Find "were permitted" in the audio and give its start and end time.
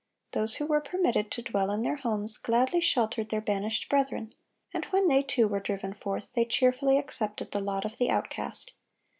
0.65-1.29